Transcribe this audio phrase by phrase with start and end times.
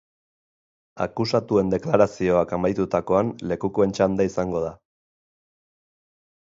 [1.05, 4.75] Akusatuen deklarazioak amaitutakoan, lekukoen txanda izango da.